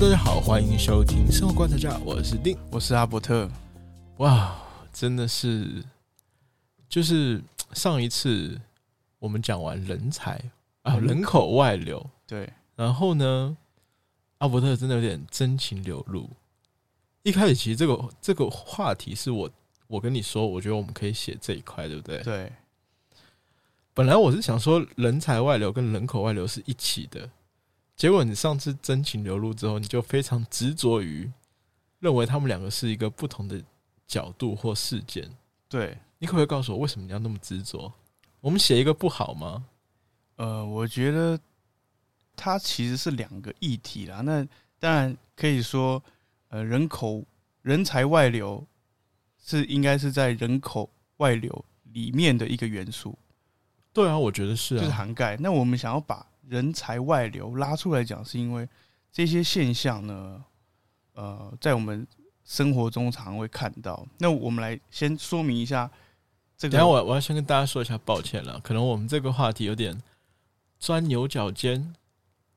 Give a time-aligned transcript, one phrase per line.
[0.00, 3.46] 大家好，欢迎收听《生活观察家》，我是丁，我是阿伯特。
[4.16, 4.58] 哇，
[4.94, 5.84] 真的是，
[6.88, 7.38] 就是
[7.74, 8.58] 上一次
[9.18, 10.42] 我们讲完人才
[10.84, 13.54] 啊，人口外流，对，然后呢，
[14.38, 16.30] 阿伯特真的有点真情流露。
[17.22, 19.50] 一开始其实这个这个话题是我
[19.86, 22.22] 我跟你说，我觉得我们可以写这一块，对不对？
[22.22, 22.50] 对。
[23.92, 27.28] 本来我是想说人才外流跟人口外流是一起的。
[28.00, 31.30] 结果你上次真情流露之后，你就非常执着于
[31.98, 33.62] 认为他们两个是一个不同的
[34.06, 35.30] 角度或事件。
[35.68, 37.92] 对你可不可以告诉我，为什么你要那么执着？
[38.40, 39.66] 我们写一个不好吗？
[40.36, 41.38] 呃，我觉得
[42.34, 44.22] 它其实是两个议题啦。
[44.22, 44.48] 那
[44.78, 46.02] 当然可以说，
[46.48, 47.22] 呃，人口
[47.60, 48.66] 人才外流
[49.44, 53.18] 是应该是在人口外流里面的一个元素。
[53.92, 55.36] 对啊，我觉得是啊，就是涵盖。
[55.36, 58.68] 那我们想要把人才外流拉出来讲，是因为
[59.12, 60.44] 这些现象呢，
[61.14, 62.04] 呃，在我们
[62.44, 64.04] 生活中常会看到。
[64.18, 65.88] 那我们来先说明一下
[66.58, 66.72] 这个。
[66.72, 69.96] 等下我我要先跟大家说一下抱歉了，可能我们这个话题有点
[70.80, 71.94] 钻牛角尖，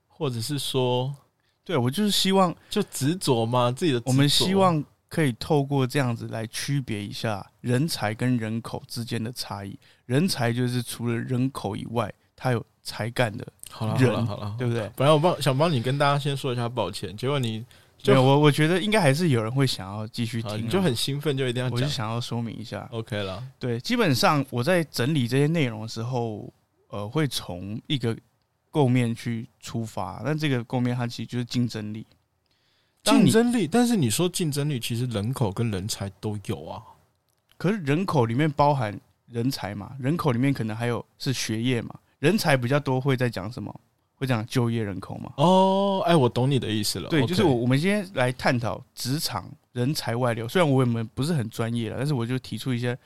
[0.08, 1.16] 或者是说，
[1.64, 3.72] 对我就是希望就执着嘛？
[3.72, 9.78] 自己的我们希望可以透过这样子来区别一下人才跟人口之间的差异。
[10.08, 13.48] 人才就是除了人口以外，它有才干的。
[13.72, 14.88] 好了好了好了，对不对？
[14.96, 17.66] 本来我帮想帮你跟大家先说一下抱歉，结果你
[17.98, 23.44] 就我我觉得应该还是有人会想要继续听，就很兴奋，就一定要我就想要说明一下，OK 了。
[23.58, 26.54] 对，基本上我在整理这些内容的时候，
[26.90, 28.16] 呃，会从一个
[28.70, 32.06] 构面去出发，但这个构面它其实就是竞争力，
[33.04, 33.68] 竞争力。
[33.68, 36.84] 但是你说竞争力，其实人口跟人才都有啊，
[37.58, 41.96] 可是人口里面包含人才嘛，人口里面可能还有是学业嘛。
[42.24, 43.82] 人才比较多，会在讲什么？
[44.16, 45.34] 会讲就业人口吗？
[45.36, 47.10] 哦，哎，我懂你的意思了。
[47.10, 50.48] 对，就是我我们今天来探讨职场人才外流。
[50.48, 52.98] 虽然我们不是很专业了，但是我就提出一些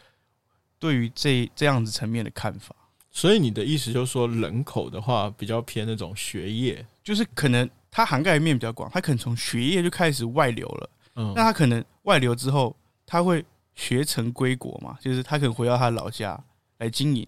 [0.78, 2.76] 对于这这样子层面的看法。
[3.10, 10.90] 所以你的意思就是说，人口的话比较偏那种学业，就是可能它涵盖面比较广，它可能从学业就开始外流了。
[11.16, 12.76] 嗯，那他可能外流之后，
[13.08, 14.96] 他会学成归国嘛？
[15.02, 16.40] 就是他可能回到他老家
[16.78, 17.28] 来经营。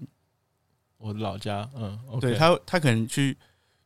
[1.00, 3.36] 我的老家，嗯，对他，他可能去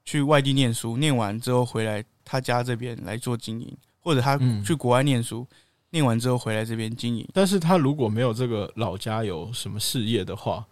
[0.04, 5.48] 去外地念书，念完之后回来他家这边来做经营，或者他去国外念书，
[5.92, 7.26] 念完之后回来这边经营。
[7.32, 10.66] 但是他如果没有这个老家有什么事业的话，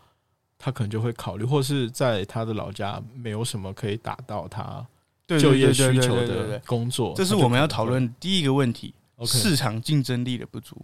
[0.57, 4.85] 他可能就会考虑，或是在他的老家没有什么可以达到他
[5.27, 7.13] 就业需求的工作。
[7.15, 8.93] 这是我们要讨论第一个问题：
[9.25, 10.75] 市场竞争力的不足。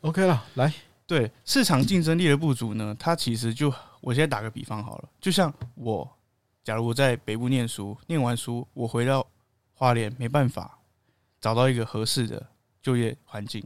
[0.00, 0.72] OK 了，来，
[1.06, 3.72] 对市场竞争力的不足呢，它其实就。
[4.04, 6.10] 我现在打个比方好了，就像我，
[6.64, 9.24] 假如我在北部念书，念完书我回到
[9.74, 10.76] 花莲，没办法
[11.40, 12.44] 找到一个合适的
[12.82, 13.64] 就业环境，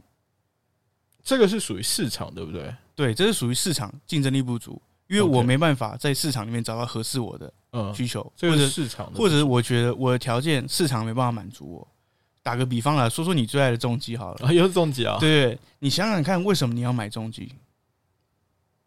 [1.23, 2.71] 这个是属于市场，对不对？
[2.93, 7.51] 对，这是属于市场竞争力不足，因为我没办法在市场里面找到合适我的
[7.91, 11.87] 需求，这个是市场，或者我觉得我的条件市场没办法满足我。
[12.47, 15.17] 打个比方来说说你最爱的重机好了，又是重机啊？
[15.19, 17.51] 对，你想想看，为什么你要买重机？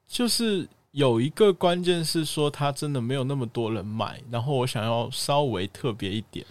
[0.06, 0.66] 就是。
[0.92, 6.44] 有一个关键是说，它真的没有那么多人买，然后我想要稍微特别一点。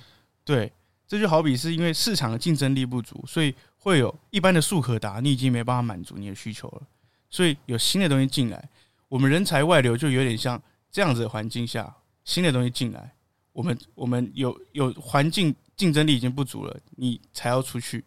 [0.45, 0.71] 对，
[1.05, 6.81] 这就好比是因为市场的竞争力不足，所以会有一般的速可达，你已经没办法满足你的需求了，
[7.29, 8.69] 所以有新的东西进来。
[9.09, 11.93] 我们人才外流就有点像这样子的环境下，
[12.23, 13.11] 新的东西进来，
[13.51, 18.05] 我们我们有有环境竞争力已经不足了，你才要出去。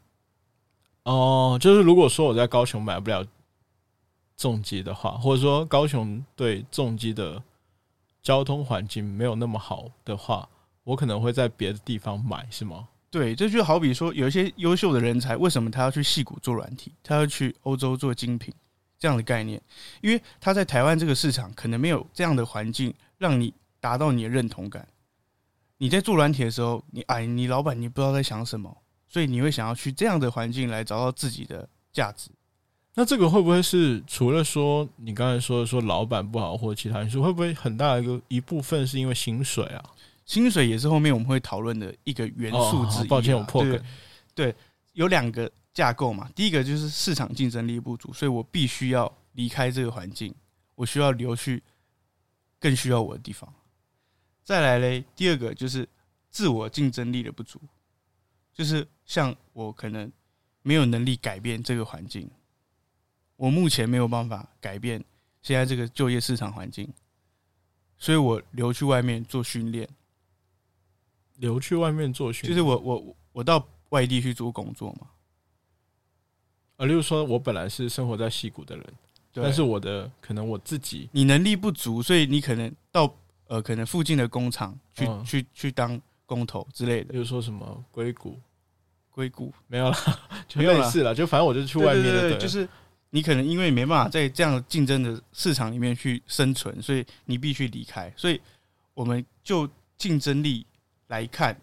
[1.02, 3.26] 哦，就是如果说我在高雄买不了。
[4.34, 7.40] 重机的话，或者说高雄对重机的
[8.22, 10.48] 交通环境没有那么好的话，
[10.82, 12.88] 我可能会在别的地方买，是吗？
[13.08, 18.52] 对，这就好比说，有一些优秀的人才，为什么他要去戏谷做软体，他要去欧洲做精品
[18.98, 19.62] 这样的概念？
[20.00, 24.88] 因为他在台湾这个市场可能没有这样的环境，让你达到你的认同感。
[25.82, 28.72] 你在做软体的时候，你哎，你老板你不知道在想什么，
[29.08, 32.30] 所以你会想要去这样的环境来找到自己的价值。
[32.94, 39.82] 那这个会不会是除了说你刚才说的说老板不好或者其他因素，会不会很大一个一部分是因为薪水啊？
[40.24, 43.08] 薪水也是后面我们会讨论的一个元素之一。
[43.08, 43.84] 抱歉，我破梗。
[44.36, 44.54] 对，
[44.92, 46.30] 有两个架构嘛。
[46.32, 50.32] 第一个就是市场竞争力不足，所以我必须要离开这个环境，
[50.76, 51.60] 我需要留去
[52.60, 53.52] 更需要我的地方。
[54.44, 55.88] 再来嘞，第二个就是
[56.30, 57.60] 自我竞争力的不足，
[58.52, 60.10] 就是像我可能
[60.62, 62.30] 没有能力改变这个环境。
[63.36, 65.02] 我目前没有办法改变
[65.40, 66.88] 现在这个就业市场环境，
[67.98, 69.88] 所以我留去外面做训练。
[71.38, 75.08] 留去外面做训，就是我我我到外地去做工作嘛，
[76.76, 78.94] 啊，例如说，我本来是生活在溪谷的人，
[79.32, 83.12] 但是我的可能我自己你能力不足，所以你可能到
[83.52, 85.22] 呃可能附近的工厂去、嗯。
[85.24, 87.12] 去去当工头之类的。
[87.12, 88.40] 比如说什么硅谷
[89.10, 89.96] 硅谷，没有啦，
[90.48, 92.66] 就没有啦类似啦，就反正我就去外面的，对对对，对就是
[93.10, 98.10] 你可能因为没办法在这样竞争的市场里面去生存，所以你必须离开。
[98.16, 98.40] 所以
[98.94, 99.68] 我们就
[99.98, 100.66] 竞争力
[101.08, 101.54] 来看，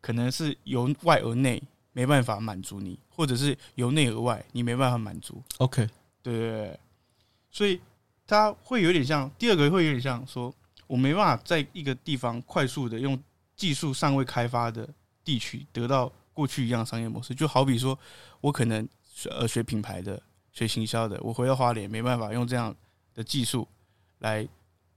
[0.00, 5.42] 可能是由外而内没办法满足你，或者是由内而外你没办法满足。
[5.58, 5.86] OK，
[6.22, 6.80] 对对对，
[7.50, 7.78] 所以
[8.26, 10.50] 它会有点像第二个，会有点像说，
[10.88, 13.16] 我没办法在一个地方快速的用
[13.54, 14.88] 技术尚未开发的
[15.22, 17.32] 地区得到过去一样的商业模式。
[17.32, 17.96] 就好比说，
[18.40, 18.88] 我可能
[19.30, 20.20] 呃学品牌的、
[20.52, 22.74] 学行销的，我回到花莲没办法用这样
[23.14, 23.68] 的技术
[24.18, 24.48] 来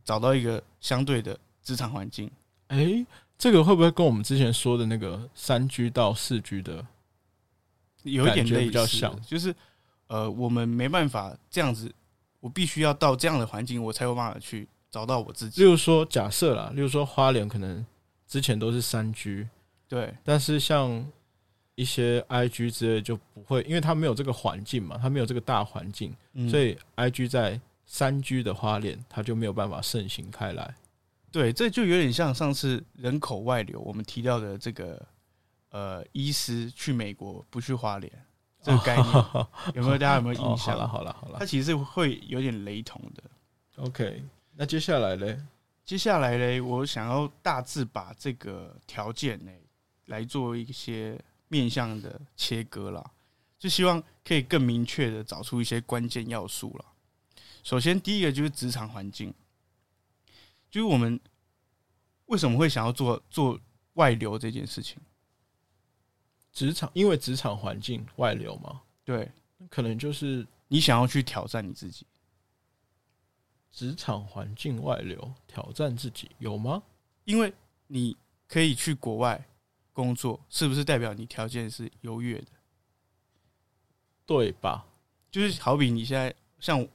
[0.04, 2.32] 找到一个相对的职场环境。
[2.68, 3.06] 哎、
[3.38, 6.86] 这个会不会跟我们之前说的那个三居到四居的？
[8.04, 9.54] 有一点感觉类似比较像就是
[10.08, 11.94] 呃，我们没办法这样子，
[12.40, 15.70] 我必须要到这样的环境，我才有办法去找到我自己例。
[15.70, 17.84] 如说，假设啦，例如说花莲可能
[18.28, 19.48] 之前都是三居
[19.88, 21.06] 对但是像
[21.76, 30.76] 一些 IG 之类就不会，因为它没有这个环境嘛，它没有这个大环境，嗯所以 IG 在三居的花莲，它就没有办法盛行开来。
[31.32, 35.02] 对，这就有点像上次人口外流我们提到的这个
[35.70, 38.12] 呃，医师去美国不去花莲
[38.62, 39.14] 这个概念，
[39.74, 40.76] 有没有大家有没有哦印象？
[40.76, 43.24] 好了好了好了它其实是会有点雷同的。
[43.78, 45.40] ，OK，那接下来嘞，
[45.86, 49.52] 接下来嘞，我想要大致把这个条件呢
[50.06, 53.12] 来做一些面向的切割啦，
[53.58, 56.86] 就希望可以更明确的找出一些关键要素了。
[57.64, 59.34] 首先，第一个就是职场环境，
[60.70, 61.20] 就是我们
[62.26, 63.60] 为什么会想要做做
[63.94, 64.98] 外流这件事情？
[66.52, 69.32] 职场因为职场环境外流嘛，对。
[69.70, 72.04] 可能就是你想要去挑战你自己，
[73.72, 76.84] 职场环境外流挑战自己有吗？
[77.24, 77.54] 因为
[77.88, 78.16] 你
[78.48, 79.44] 可以去国外
[79.94, 82.48] 工作，是不是代表你条件是优越的？
[84.26, 84.86] 对吧？
[85.30, 86.86] 就是好比你现在像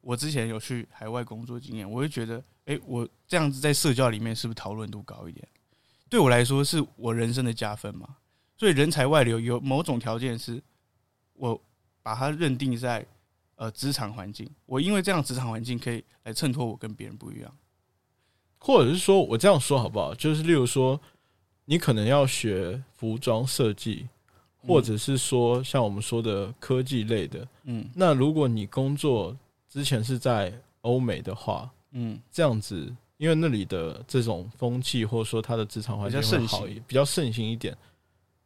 [0.00, 5.46] 我之前有去海外工作经验，我会觉得，哎、我这样子在社交里面是不是讨论度高一点？
[6.08, 8.16] 对我来说，是我人生的加分嘛。
[8.56, 10.62] 所以人才外流有某种条件是，
[11.34, 11.60] 我
[12.02, 13.06] 把它认定在
[13.58, 17.54] 呃职场环境，我因为这样职场环境可以来衬托我跟别人不一样。
[18.60, 20.14] 或者是说我这样说好不好？
[20.14, 20.98] 就是例如说，
[21.64, 24.08] 你可能要学服装设计，
[24.66, 27.46] 或者是说像我们说的科技类的。
[27.64, 29.36] 嗯那如果你工作
[29.68, 37.76] 之前是在欧美的话，嗯这样子，因为那里的这种风气或者说他的职场环境比较好行一比较盛行一点，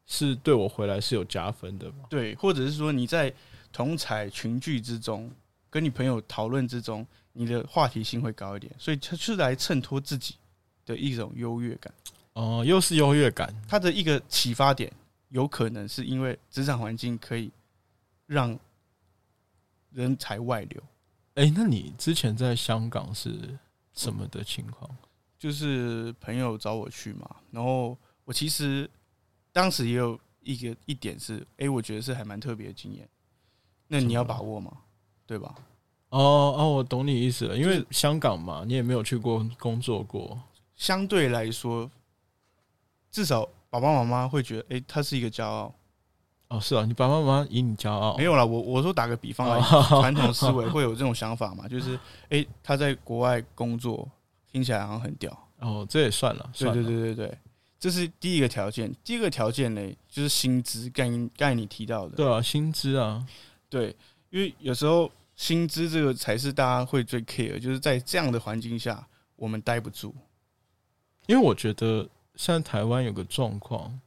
[0.07, 2.05] 是对我回来是有加分的嘛？
[2.11, 3.33] 对，或者是说你在
[3.73, 5.31] 同才群聚之中，
[5.71, 10.37] 跟你朋友讨论之中，你的话题性会高一点，所以它是来衬托自己
[10.85, 11.93] 的一种优越感。
[12.35, 14.91] 哦、又是优越感，它的一个启发点，
[15.29, 17.51] 有可能是因为职场环境可以
[18.27, 18.59] 让
[19.91, 20.83] 人才外流，
[21.35, 23.59] 哎、那你之前在香港是
[23.93, 24.91] 什么的情况？
[25.39, 28.89] 就是朋友找我去嘛，然后我其实
[29.53, 33.07] 当时也有一个一点是，哎、我觉得是还蛮特别的经验，
[33.93, 34.73] 那你要把握嘛，
[35.27, 35.55] 对吧？
[36.09, 40.41] 哦哦，我懂你意思了，因为香港嘛，你也没有去过工作过，
[40.75, 41.91] 相对来说，
[43.11, 45.75] 至少爸爸妈妈会觉得，哎、他是一个骄傲。
[46.49, 51.95] 哦，是啊，你爸爸妈妈以你骄傲，没有啦，我我说打个比方来哦传统思维会有这种想法嘛， 就是
[52.31, 54.09] 哎、诶他在国外工作，
[54.51, 55.37] 听起来好像很屌。
[55.61, 57.39] 哦，这也算了，对对对对对，
[57.79, 58.95] 这是第一个条件。
[59.05, 59.81] 第二个条件呢，
[60.11, 63.25] 就是薪资，刚刚才你提到的，对啊，薪资啊，
[63.73, 63.97] 对，
[64.29, 70.15] 因为有时候薪资这个才是大家会最 care，就是在这样的环境下，我们待不住。
[71.25, 73.99] 因为我觉得现在台湾有个状况，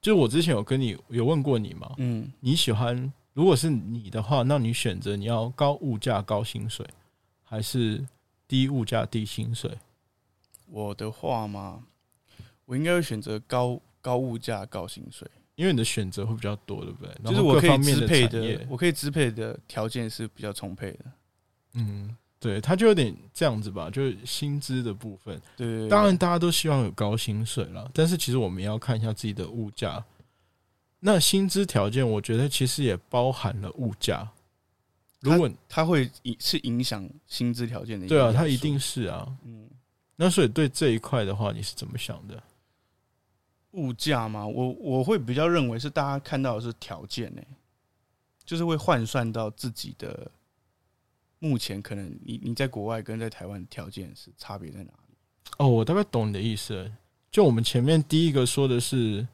[0.00, 6.86] 就是我之前有跟你有问过你嘛，嗯，你喜欢如果是你的话，那你选择你要高物价高薪水，
[7.42, 8.02] 还是
[8.48, 9.76] 低物价低薪水？
[10.64, 11.84] 我的话嘛，
[12.64, 15.30] 我应该会选择高高物价高薪水。
[15.60, 17.14] 因为你的选择会比较多，对不对？
[17.22, 21.04] 然就是我可以支配的，我可以支配的条件是比较充沛的。
[21.74, 25.38] 嗯，对，他就有点这样子吧，就是薪资的部分。
[25.58, 30.02] 对当然，大家都希望有高薪水了，但是其实我们也要看一下自己的物价。
[30.98, 34.26] 那薪资条件，我觉得其实也包含了物价。
[35.20, 39.28] 如果它会影是影响薪资条件的对啊，它一定是啊。
[39.44, 39.68] 嗯，
[40.16, 42.42] 那所以对这一块的话，你是怎么想的？
[43.72, 47.42] 物价嘛，我我会比较认为是大家看到的是条件呢、
[48.44, 50.30] 就是会换算到自己的
[51.38, 55.14] 目前可能你你在国外跟在台湾的条件是差别在哪里？
[55.58, 56.90] 哦，我大概懂你的意思了。
[57.30, 59.26] 就我们前面第一个说的是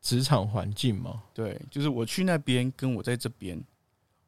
[0.00, 3.60] 职场环境嘛，对，就是我去那边跟我在这边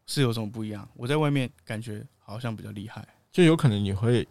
[0.06, 0.88] 是有什么不一样？
[0.94, 4.26] 我在外面感觉好像比较厉害，就有可能你会，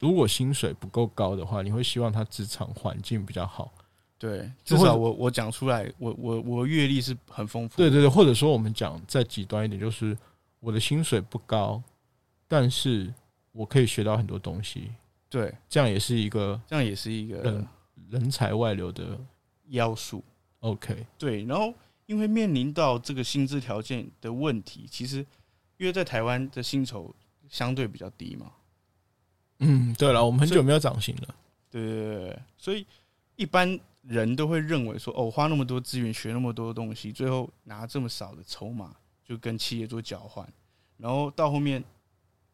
[0.00, 3.72] 如果薪水不够高的话，你会希望他职场环境比较好。
[4.18, 10.16] 对，至少我我讲出来，我我我阅历是很丰富的，对对对，或者说我们讲再极端一点，就是
[10.60, 11.82] 我的薪水不高，
[12.48, 13.12] 但是
[13.52, 14.90] 我可以学到很多东西，
[15.28, 17.66] 对，这样也是一个这样也是一个嗯
[18.08, 19.18] 人才外流的
[19.68, 20.24] 要素。
[20.60, 21.04] OK。
[21.18, 21.74] 对，然后
[22.06, 25.18] 因为面临到这个薪资条件的问题，其实
[25.76, 27.14] 因为在台湾的薪酬
[27.48, 28.52] 相对比较低嘛，
[29.58, 31.34] 嗯，对了，我们很久没有涨薪了。
[31.70, 32.86] 对对对对，所以
[33.36, 38.94] 一般人都会认为说，哦，花那么多资源学那么多东西，最后拿这么少的筹码
[39.24, 40.46] 就跟企业做交换，
[40.98, 41.82] 然后到后面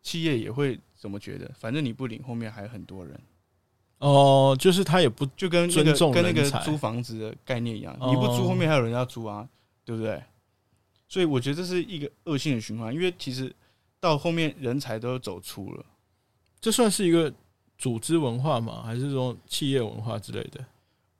[0.02, 1.50] 企业也会怎么觉得？
[1.59, 3.21] 反正你不领，后面还有很多人，
[3.99, 9.49] 哦，就是他也不就跟那个跟那个租房子的概念一样，哦你不租，后面还有人要租啊，
[9.85, 10.23] 对不对？
[11.09, 13.52] 所以我觉得这是一个恶性的循环，因为其实
[13.99, 15.85] 到后面人才都走出了。
[16.61, 17.33] 这算是一个
[17.76, 18.83] 组织文化吗？
[18.85, 20.64] 还是说企业文化之类的？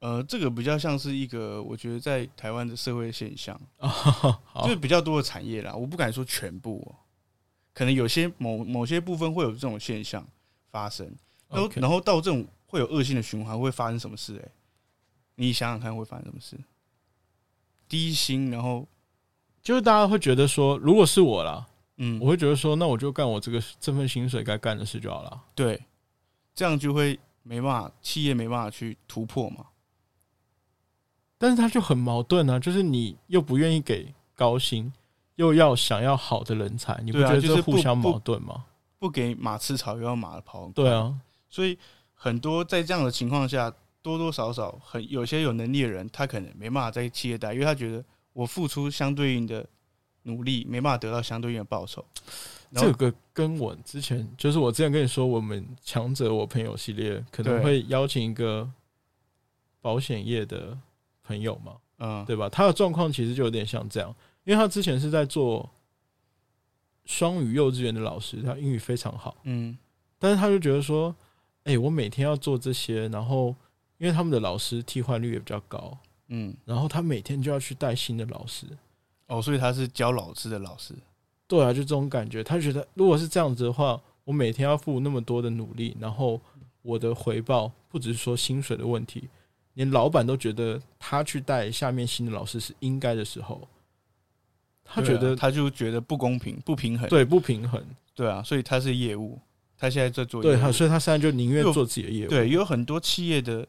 [0.01, 3.59] 呃，这个比较像是一个，我觉得在台湾的社会现象，
[4.63, 5.75] 就是比较多的产业啦。
[5.75, 6.97] 我不敢说全部、哦，
[7.75, 10.27] 可能有些某某些部分会有这种现象
[10.71, 11.07] 发生，
[11.49, 14.51] 然后然后到这种会有恶性的循环，会发生什么事、欸？
[15.35, 16.59] 你想想看会发生什么事？
[17.87, 18.87] 低薪，然后
[19.63, 21.67] 就是大家会觉得说，如果是我啦，
[21.99, 25.45] 嗯，我会觉得说，那我就干我这个这份薪水该干的事就好了。
[25.55, 25.83] 对，
[26.55, 29.67] 这样就会没办法，企业没办法去突破嘛。
[31.43, 34.93] 但是他就很矛盾啊，就是你又不愿意给高薪，
[35.37, 38.67] 又要想要好的人才，你不觉得对啊就是互相矛盾吗？
[38.99, 41.19] 不给马吃草，又要马跑对，啊，
[41.49, 41.79] 所以
[42.13, 48.05] 很多在这样的情况下，多多少少很有些有能力的人，他可能没办法在企业待，因为他觉得
[48.35, 49.67] 我付出相对应的
[50.25, 52.05] 努力，没办法得到相对应的报酬。
[52.75, 58.71] 这个跟我之前就是我之前跟你说，我们强者我朋友系列可能会邀请一个
[59.81, 60.77] 保险业的
[61.23, 62.49] 朋友嘛，嗯，对吧？
[62.49, 65.69] 他的状况其实就有点像这样，因为他之前是在做
[67.05, 69.77] 双语幼稚园的老师，他英语非常好，嗯
[70.19, 71.15] 但是他就觉得说，
[71.65, 73.55] 哎、我每天要做这些，然后
[73.99, 75.97] 因为他们的老师替换率也比较高，
[76.29, 78.67] 嗯，然后他每天就要去带新的老师，
[79.27, 80.95] 哦，所以他是教老师的老师。
[81.47, 82.45] 对啊，就这种感觉。
[82.45, 86.41] 他觉得如果是这样子的话，我每天要付那么多的努力，然后
[86.83, 89.29] 我的回报不只是说薪水的问题，
[89.75, 93.67] 连老板都觉得他去带下面新的老师是应该的时候，
[94.85, 97.09] 他觉得啊他就觉得不公平、不平衡。
[97.09, 97.83] 对不平衡，
[98.15, 99.41] 对啊，所以他是业务，
[99.79, 100.53] 他现在在做业务。
[100.53, 102.29] 对他，所以他现在就宁愿做自己的业务。
[102.29, 103.67] 对，有很多企业的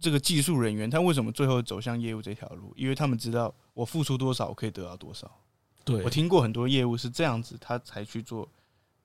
[0.00, 2.74] 这个技术人员，他为什么最后走向业务这条路？
[2.76, 5.30] 因为他们知道我付出多少，我可以得到多少。
[5.84, 8.48] 对我听过很多业务是这样子，他才去做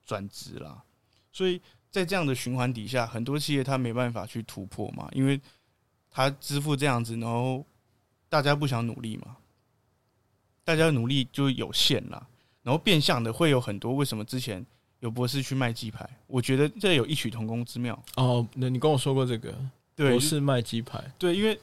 [0.05, 0.83] 转职啦。
[1.31, 1.61] 所以
[1.93, 5.39] 在这样的循环底下，很多企业他没办法去突破嘛，因为
[6.09, 7.63] 他支付这样子，然后
[8.27, 9.37] 大家不想努力嘛，
[10.63, 12.27] 大家的努力就有限啦。
[12.63, 14.65] 然后变相的会有很多，为什么之前
[15.01, 16.09] 有博士去卖鸡排？
[16.25, 18.03] 我觉得这有异曲同工之妙。
[18.15, 19.53] 哦，那你跟我说过这个
[19.95, 21.59] 对，博士卖鸡排，对，因为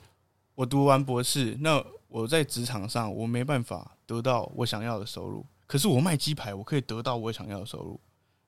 [0.54, 7.98] 我读完博士，那我在职场上我没办法得到我想要的收入，可是我卖鸡排，我可以得到我想要的收入，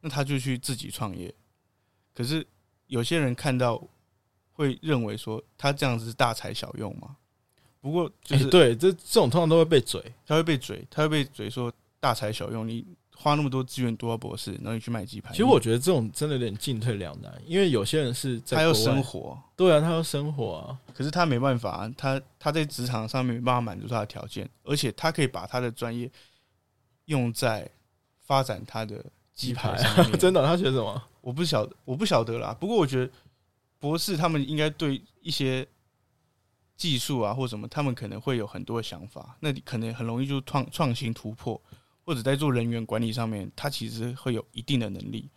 [0.00, 1.34] 那他就去自己创业。
[2.14, 2.46] 可是
[2.86, 3.82] 有些人看到
[4.52, 7.16] 会认为说他这样子是大材小用嘛？
[7.80, 10.00] 不过就是哎对，这这种通常都会被嘴。
[10.26, 26.10] 他会被嘴，他会被嘴说大材小用，你花那么多资源读到博士，然后你去卖鸡排，其实我觉得这种真的有点进退两难，因为有些人是在他要生，活，对啊，他要生活啊，可是他没办法，他他在职场上面没办法满足他的条件，而且他可以把他的专业
[27.06, 27.68] 用在
[28.20, 29.04] 发展他的
[29.34, 30.18] 鸡排上面。
[30.18, 31.02] 真的，他学什么？
[31.22, 32.54] 我不晓得，我不晓得啦。
[32.60, 33.10] 不过我觉得
[33.78, 35.66] 博士他们应该对一些
[36.76, 41.58] 技术啊或什么，他们可能会有很多想法，那你可能很容易就创创新突破，
[42.04, 45.30] 或者在做人员管理上面，他其实会有一定的能力，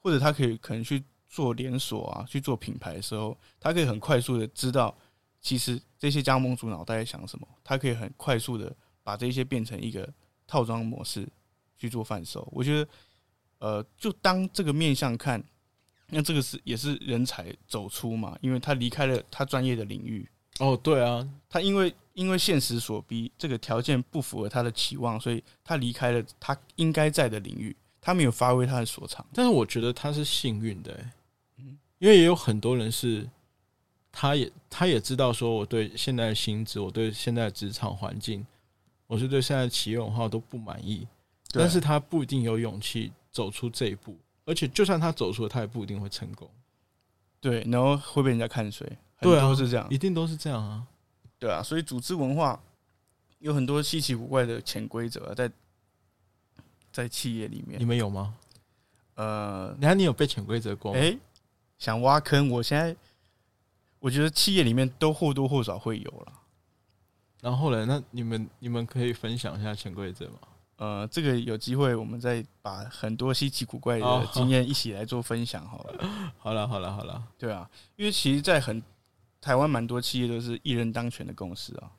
[0.00, 4.96] 或者他可以可能去做连锁啊，去做品牌的时候，他可以很快速的知道，
[5.40, 10.12] 其实这些加盟主脑袋在想什么，他可以很快速的把这些变成一个
[10.46, 11.28] 套装模式
[11.76, 12.48] 去做贩售。
[12.50, 12.90] 我觉得，
[13.64, 15.42] 呃，就当这个面向看，
[16.10, 20.28] 那这个是也是人才走出嘛，因为他离开了他专业的领域，
[20.58, 29.24] 哦，对啊，他因为因为现实所逼，这个条件不符合他的期望，所以他离开了他应该在的领域，他没有发挥他的所长。
[29.32, 31.10] 但是我觉得他是幸运的、欸，
[31.98, 33.26] 因为也有很多人是，
[34.12, 38.46] 他也他也知道说我对现在的薪资，我对现在的职场环境，
[39.06, 41.08] 我是对现在的企业文化都不满意，
[41.50, 46.48] 但是他不一定有勇气走出这一步，而且就算他走出了，他也不一定会成功，
[47.40, 48.86] 对，然后会被人家看衰，
[49.16, 49.86] 很对啊多是这样。
[49.90, 50.86] 一定都是这样啊。
[51.40, 52.62] 对啊，所以组织文化
[53.40, 55.50] 有很多稀奇古怪的潜规则啊在
[56.92, 57.84] 在企业里面你。
[57.84, 58.36] 们有吗？
[59.16, 61.00] 呃，你看你有被潜规则过吗？
[61.00, 61.18] 哎、
[61.76, 62.96] 想挖坑，我现在
[63.98, 66.32] 我觉得企业里面都或多或少会有了。
[67.40, 67.84] 然后呢？
[67.84, 70.38] 那你们你们可以分享一下潜规则吗？
[70.84, 76.08] 呃，这个有机会我们再把很多稀奇古怪哦的经验一起来做分享好了。
[76.38, 78.82] 好了好了好了，对啊，因为其实，在很
[79.40, 81.90] 台湾蛮多企业都是一人当权的公司啊。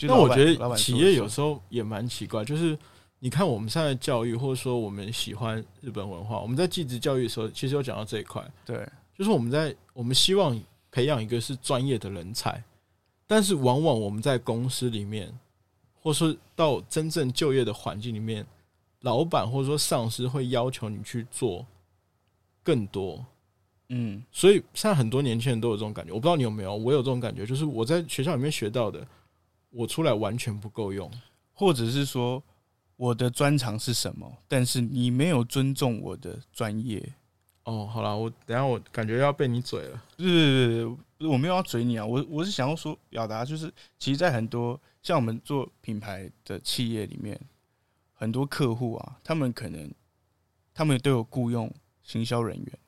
[0.00, 2.76] 那我觉得企业有时候也蛮奇怪，就是
[3.20, 12.60] 你看我们现在教育，或者说我们喜欢日本文化，我们在继职教育的时候，其实有讲到这一块，对就是我们在我们希望培养一个是专业的人才，
[13.28, 15.32] 但是往往我们在公司里面，
[16.02, 18.44] 或是到真正就业的环境里面，
[19.00, 21.64] 老板或者说上司会要求你去做
[22.62, 23.24] 更多，
[23.88, 29.06] 嗯所以现在很多年轻人都有这种感觉，我不知道你有没有，我有这种感觉，就是我在学校里面学到的，
[29.70, 31.10] 我出来完全不够用。
[31.54, 32.42] 或者是说
[32.96, 37.00] 我的专长是什么，但是你没有尊重我的专业。
[37.64, 40.02] 哦，好了，我等下我感觉要被你嘴了。
[40.16, 47.38] 对对对对，不是我没有要嘴你啊，我我是想要说表达，就是其实，在很多像我们做品牌的企业里面，
[48.14, 49.92] 很多客户啊，他们可能
[50.72, 51.72] 他们都有雇佣
[52.04, 52.78] 行销人员，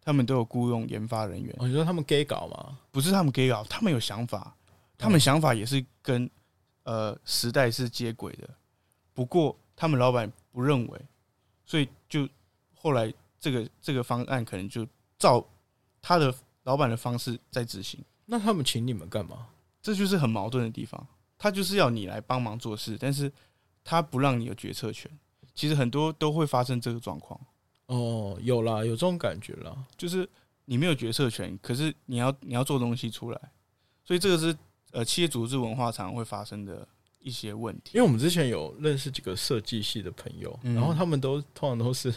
[0.00, 2.78] 他们都有雇佣研发人员，哦，你说他们 gay 搞吗？
[2.92, 4.54] 不是他们给搞，他们有想法，
[4.96, 6.30] 他们想法也是跟
[6.84, 8.48] 呃时代是接轨的，
[9.12, 11.00] 不过他们老板不认为，
[11.66, 12.28] 所以就
[12.74, 14.86] 后来这个这个方案可能就
[15.18, 15.44] 照
[16.00, 19.48] 他的老板的方式在执行，那他们请你们干嘛？
[19.82, 21.04] 这就是很矛盾的地方。
[21.38, 23.32] 他就是要你来帮忙做事，但是
[23.84, 25.10] 他不让你有决策权。
[25.54, 27.40] 其实很多都会发生这个状况，
[27.86, 29.76] 哦，有啦，有这种感觉啦。
[29.96, 30.28] 就是
[30.66, 33.40] 你没有决策权，可是你要你要做东西出来，
[34.04, 34.56] 所以这个是
[34.92, 36.86] 呃企业组织文化常常会发生的
[37.18, 37.92] 一些问题。
[37.94, 42.14] 因为我们之前有认识几个设计系的朋友，嗯然后他们都通常都是，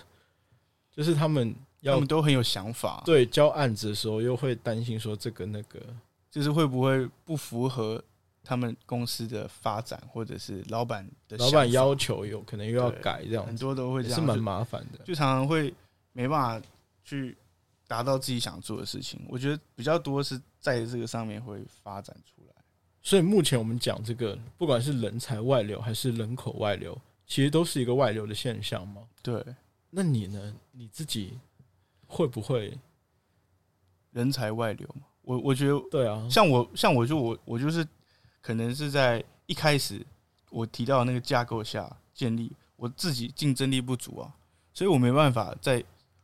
[0.96, 5.80] 就是他们他要们都很有想法，对交案子的时候，又会担心说这个那个。
[6.30, 8.02] 就是会不会不符合
[8.44, 15.00] 他们公司的发展，或者是老板的老板要求有可能又要改这样，很多都会这样是蛮麻烦的。
[15.06, 15.74] 就常常会
[16.14, 16.68] 没办法
[17.04, 17.38] 去
[17.88, 19.20] 达到自己想做的事情。
[19.28, 22.54] 我觉得比较多是在这个上面会发展出来。
[23.02, 29.02] 所以目前我们讲这个，不管是人才外流还是人口外流，其实都是一个外流的现象嘛。
[29.22, 29.44] 对，
[29.90, 30.54] 那你呢？
[30.72, 31.38] 你自己
[32.08, 32.78] 会不会？
[34.14, 37.88] 人才外流嘛，我我觉得对啊，像我像我就我我就是
[38.42, 40.06] 可能是在一开始
[40.50, 44.34] 我提到的那个架构下建立，我自己竞争力不足啊，
[44.74, 45.84] 所以我没办法在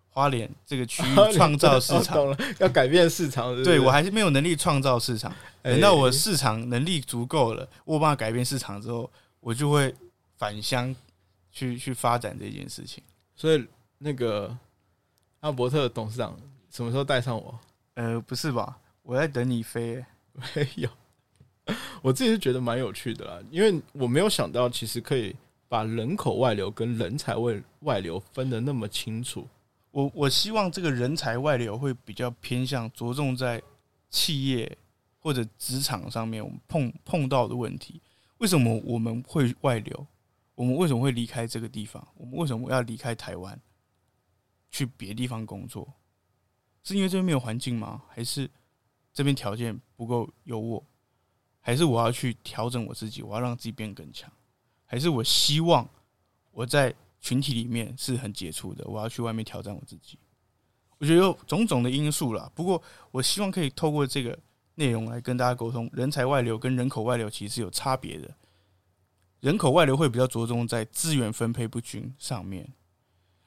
[0.10, 2.18] 花莲这个区域创造市 场。
[2.18, 5.32] 哦懂了，要改变市场，是是对我还是没有能力创造市场。
[5.62, 9.94] 哎等到我市场能力足够了，我有办法改变市场之后，我就会
[10.38, 10.96] 返乡
[11.52, 13.04] 去去发展这件事情。
[13.36, 13.68] 所以
[14.00, 14.58] 那个
[15.42, 16.36] 阿伯特董事长
[16.72, 17.60] 什么时候带上我？
[17.96, 18.78] 呃，不是吧？
[19.04, 20.06] 我在等你飞、欸
[20.56, 20.90] 没有，
[22.08, 25.36] 我自己是觉得蛮有趣的啦，因为我没有想到其实可以
[25.68, 29.46] 把人口外流跟人才外外流分得那么清楚。
[29.92, 33.62] 我我希望这个人才外流会比较偏向着重在
[34.10, 34.78] 企业
[35.20, 38.02] 或者职场上面我们碰碰到的问题。
[38.38, 40.08] 为什么我们会外流？
[40.56, 42.08] 我们为什么会离开这个地方？
[42.16, 43.60] 我们为什么要离开台湾，
[44.72, 45.94] 去别地方工作？
[46.84, 48.04] 是因为这边没有环境吗？
[48.08, 48.50] 还是
[49.14, 50.82] 这边条件不够优渥？
[51.68, 54.32] 还是我要去调整我自己，我要让自己变更强？
[54.86, 55.86] 还是我希望
[56.52, 60.18] 我在群体里面是很杰出的，我要去外面挑战我自己？
[60.98, 62.50] 我觉得有种种的因素啦。
[62.56, 64.40] 不过我希望可以透过这个
[64.76, 68.34] 内容来跟大家沟通，人才外流跟人口外流其实是有差别的。
[69.42, 72.74] 人口外流会比较着重在资源分配不均上面，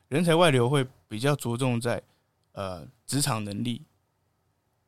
[0.08, 2.02] 人才外流会比较着重在
[2.52, 3.86] 呃职场能力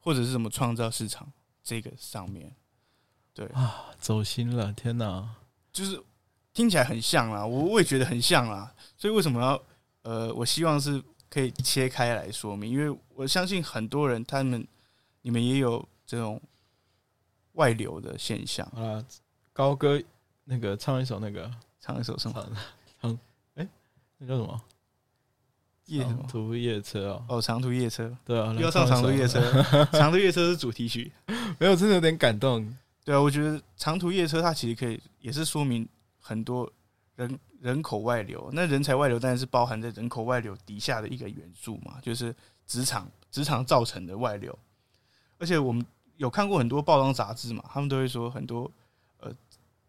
[0.01, 2.55] 或者是什么创造市场这个上面。
[3.35, 5.27] 对啊，走心了，天哪！
[5.73, 6.01] 就是
[6.53, 8.73] 听起来很像啦，我我也觉得很像啦。
[8.97, 9.63] 所以为什么要
[10.03, 14.67] 呃，我希望是可以切开来说明，因为我相信很多人他们
[15.23, 16.41] 你们也有这种
[17.53, 18.67] 外流的现象。
[18.77, 19.03] 啊，
[19.53, 19.99] 高歌
[20.45, 22.35] 那个唱一首那个唱一首什么？
[23.01, 23.19] 长长
[23.55, 23.67] 哎，
[24.19, 24.61] 那叫什么？
[25.87, 26.05] 夜？
[26.05, 29.41] 长途夜车哦，哦，长途夜车，对啊，又要唱长途夜车，
[29.93, 31.11] 长途夜车是主题曲。
[31.59, 32.77] 没有，真的有点感动。
[33.05, 35.89] 对啊，我觉得长途夜车它其实可以也是说明
[36.21, 36.71] 很多
[37.17, 42.35] 人人口外流，那人才外流当然是包含在人口外流底下的一个元素嘛，就是
[42.67, 44.57] 职场职场造成的外流。
[45.39, 45.85] 而且我们
[46.17, 48.71] 有看过很多报章杂志嘛，他们都会说很多
[49.19, 49.33] 呃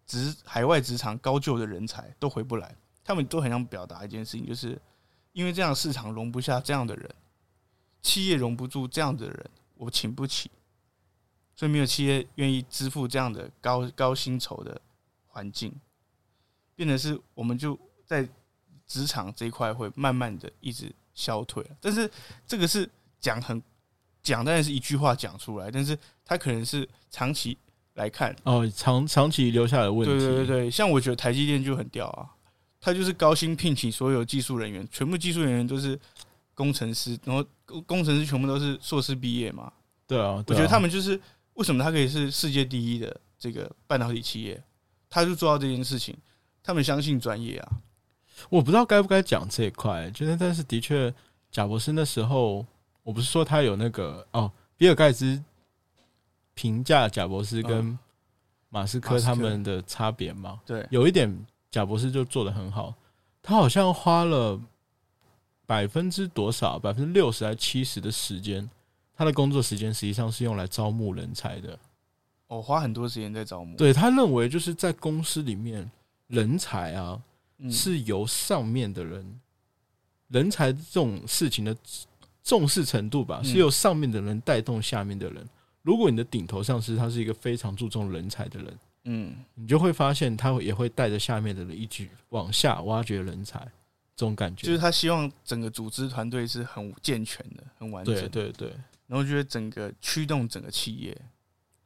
[0.08, 4.80] 职海外职场高就的人才都回不来，他们都很想表达一件事情，就是
[5.34, 7.08] 因为这样市场容不下这样的人，
[8.02, 10.50] 企业容不住这样的人，我请不起。
[11.64, 14.82] 所以没有企业愿意支付这样的高高薪酬的
[15.28, 15.74] 环境，
[16.76, 18.28] 变得是我们就在
[18.86, 21.70] 职场这一块会慢慢的一直消退了。
[21.80, 22.12] 但是
[22.46, 22.90] 这个是
[23.22, 23.64] 讲很
[24.22, 27.58] 讲，当然是一句话讲出来，但是它可能是长期
[27.94, 32.28] 来看，哦，长长期留下来的问题，对对像我觉得台积电就很屌啊，
[32.82, 35.98] 它就是高薪聘请所有技术人员，全部技术人员都是
[36.54, 39.72] 工程师，然后工工程师全部都是硕士毕业嘛，
[40.06, 41.18] 对啊，我觉得他们就是
[41.56, 44.62] 为什么他可以是世界第一的这个半导体企业，
[45.10, 46.16] 他就做到这件事情，
[46.64, 47.72] 他们相信专业啊。
[48.50, 51.14] 我不知道该不该讲这一块，就是但是的确，
[51.52, 52.66] 贾博士那时候，
[53.04, 55.42] 我不是说他有那个哦，比尔盖茨
[56.56, 57.98] 评价贾博士跟
[58.70, 60.60] 马斯克他们的差别吗？
[60.66, 62.94] 对，有一点，贾博士就做的很好，
[63.42, 64.60] 他好像花了
[65.68, 68.68] 百分之多少，百分之六十还七十的时间，
[69.16, 71.78] 他的工作时间实际上是用来招募人才的。
[72.48, 75.90] 我、花很多时间在招募，对他认为，就是在公司里面，
[76.28, 77.20] 人才啊，
[77.58, 79.40] 嗯，是由上面的人，
[80.28, 81.76] 人才这种事情的
[82.44, 85.44] 重视程度吧，嗯是由上面的人带动下面的人。
[85.82, 93.60] 如果你的顶头上司他是一个非常注重人才的人，嗯，你就会发现他也会带着下面的人一起往下挖掘人才，
[94.16, 94.68] 这种感觉。
[94.68, 98.74] 就是他希望整个组织团队是很健全的、很完整对的，对对，
[99.08, 101.16] 然后觉得整个驱动整个企业，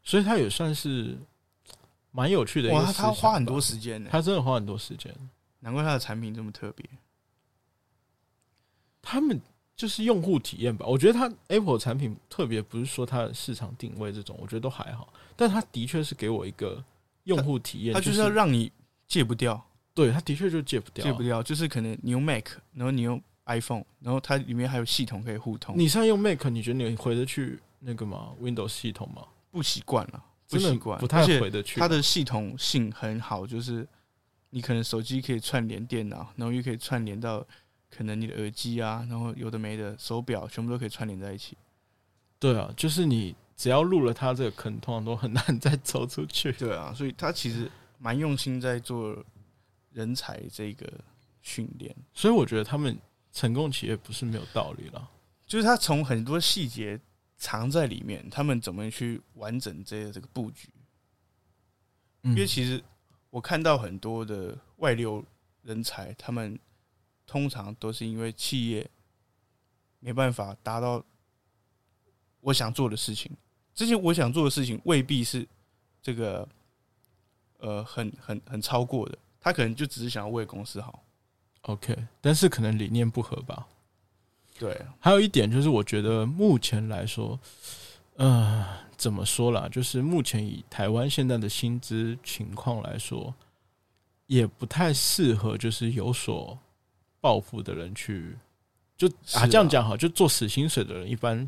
[0.04, 1.18] 所以他也算是
[2.12, 5.14] 蛮有趣的一个哇，他花很多时间呢，他真的花很多时间。
[5.60, 6.88] 难怪他的产品这么特别。
[9.02, 9.42] 他们
[9.76, 10.86] 就是用户体验吧。
[10.86, 15.12] 我觉得它 Apple 产品特别不是说它的市场定位这种，我觉得都还好。
[15.36, 16.84] 但它的确是给我一个
[17.24, 18.72] 用户体验，他就是要让你
[19.08, 19.62] 戒不掉，
[19.94, 21.04] 对它的确就戒不掉。
[21.06, 29.24] 戒不掉，就是可能你用 Mac，然后你用 iPhone，然后它里面还有系统可以互通，你现在用 Mac，你觉得你回得去那个吗？Windows 系统吗？
[29.52, 31.80] 不习惯了，不习惯，不太回得去。
[31.80, 33.88] 它的系统性很好，就是
[34.50, 37.46] 你可能手机可以串联电脑，然后又可以串联到
[37.90, 41.58] 可能你的耳机啊，然后有的没的手表，全部都可以串联在一起。
[42.40, 46.52] 对啊，就是你只要入了它这个坑，通常都很难再走出去。
[46.52, 49.18] 对啊，所以他其实蛮用心在做
[49.94, 50.88] 人才这个
[51.42, 52.96] 训练，所以我觉得他们
[53.38, 55.12] 成功企业不是没有道理了。
[55.46, 57.00] 就是他从很多细节
[57.38, 60.68] 藏在里面，他们怎么去完整这个这个布局。
[62.24, 62.84] 因因为其实
[63.30, 65.24] 我看到很多的外流
[65.62, 66.58] 人才，他们
[67.28, 68.90] 通常都是因为企业
[70.00, 71.06] 没办法达到
[72.42, 73.32] 我想做的事情。
[73.76, 75.48] 这些我想做的事情未必是
[76.02, 76.50] 这个
[77.60, 81.04] 呃很很很超过的，他可能就只是想要为公司好。
[81.68, 83.66] OK，但是可能理念不合吧。
[84.60, 87.40] 对，还有一点就是，我觉得目前来说，
[88.16, 88.66] 呃，
[88.98, 89.70] 怎么说啦？
[89.70, 93.34] 就是目前以台湾现在的薪资情况来说，
[94.26, 96.58] 也不太适合就是有所
[97.22, 98.36] 抱负的人去，
[98.98, 101.48] 就啊啊这样讲好，就做死薪水的人，一般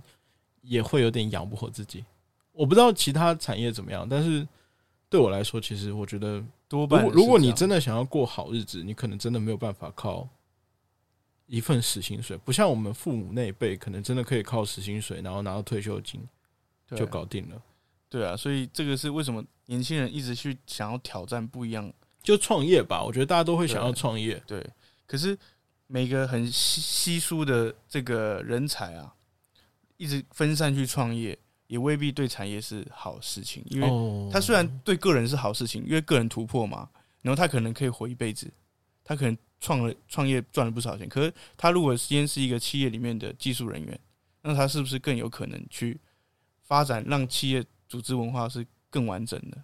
[0.62, 2.06] 也会有点养不活自己。
[2.52, 4.48] 我不知道其他产业怎么样，但是
[5.10, 10.30] 对我来说，其实我觉得，如多半果如果你真的的想要过好日子，你可能真的没有办法靠
[11.48, 16.22] 一份死薪水，不像我们父母那一辈，可能真的可以靠死薪水，然后拿到退休金
[16.96, 17.62] 就搞定了。
[18.08, 24.42] 对啊，所以这个是为什么年轻人一直去想要挑战不一样就创业吧，我觉得大家都会想要创业。
[24.46, 24.64] 对，
[25.08, 25.38] 可是
[25.88, 29.14] 每个很稀稀疏的这个人才啊，
[29.98, 31.38] 一直分散去创业，
[31.70, 33.64] 也未必对产业是好事情。
[33.68, 36.90] 因为哦他虽然对个人是好事情，因为个人突破嘛，
[37.22, 38.52] 然后他可能可以活一辈子，
[39.04, 41.08] 他可能创了创业赚了不少钱。
[41.08, 44.00] 可是他如果今天是一个企业里面的技术人员，
[44.42, 46.00] 那他是不是更有可能去
[46.64, 49.58] 发展，让企业组织文化是更完整的？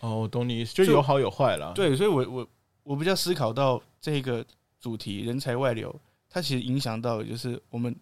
[0.00, 2.48] 哦，我懂你意思，就就有好有坏了。，对，所以我我
[2.82, 4.44] 我比较思考到这个
[4.80, 5.94] 主题人才外流，
[6.28, 7.94] 它其实影响到的就是我们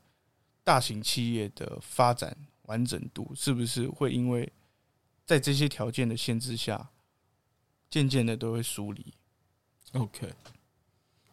[0.63, 4.51] 大型企业的发展完整度，是不是会因为
[5.25, 6.91] 在这些条件的限制下，
[7.91, 9.15] 渐渐的都会疏离
[9.93, 10.33] ？OK，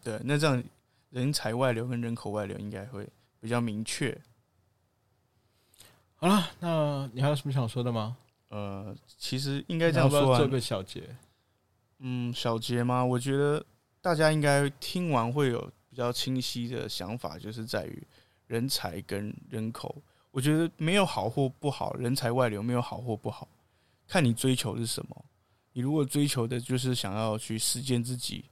[0.03, 0.63] 对，那这样
[1.09, 3.07] 人才外流跟人口外流应该会
[3.39, 4.19] 比较明确。
[6.15, 8.17] 好了，那你还有什么想说的吗？
[8.49, 11.03] 呃，其实应该这样说啊不要做，个小结？
[11.99, 13.03] 嗯，小结吗？
[13.03, 13.65] 我觉得
[14.01, 18.07] 大家应该听完会有比较清晰的想法，就是在于
[18.47, 20.03] 人才跟人口。
[20.31, 23.47] 我觉得没有好或不好，人才外流没有好或不好，
[24.07, 25.25] 看你追求是什么。
[25.73, 28.45] 你如果追求的就是想要去实践自己，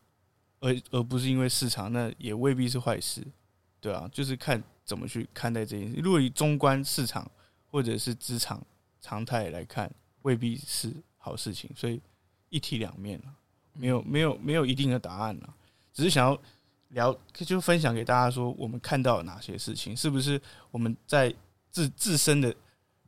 [0.59, 3.25] 而而不是因为市场，那也未必是坏事，
[3.81, 5.99] 对啊，就是看怎么去看待这件事。
[6.01, 7.29] 如果以中观市场
[7.67, 8.61] 或者是职场
[9.01, 9.89] 常态来看，
[10.21, 12.01] 未必是好事情，所以
[12.49, 13.35] 一体两面啊，
[13.73, 15.53] 没有没有没有一定的答案啊，
[15.93, 16.41] 只是想要
[16.89, 21.33] 聊，就分享给大家说，我们看到了哪些事情，是不是我们在
[21.71, 22.55] 自自身的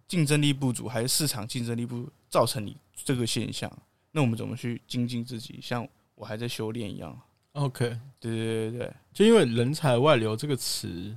[0.07, 3.71] 竞争力不足，还是市场竞争力不足造成你这个现象？
[4.11, 5.59] 那我们怎么去精进自己？
[5.61, 7.17] 像我还在修炼一样。
[7.53, 11.13] OK，对对对对，就因为“人才外流”这个词，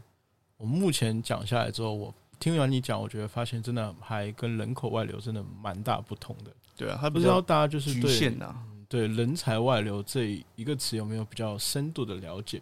[0.57, 6.53] 我目前讲下来之后，我听完你讲，我觉得发现真的还跟人口外流真的蛮大不同的。
[6.77, 8.53] 对啊，还不知道大家就是局限呐、
[8.89, 12.61] 对“人才外流”这一个词有没有比较深度的了解，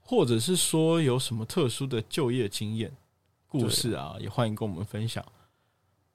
[0.00, 2.92] 或者是说有什么特殊的就业经验
[3.48, 5.24] 故事啊，也欢迎跟我们分享。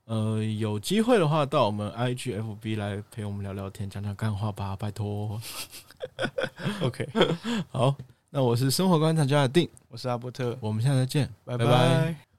[0.05, 5.39] 呃，有机会的话，到我们 IGFB 来陪我们聊聊天，讲讲干话吧，拜托。
[6.81, 7.07] OK，
[7.71, 7.95] 好，
[8.29, 11.65] 那我是生活观察家的定，我是阿伯特，我们下次再见，拜拜。
[11.65, 12.30] 拜拜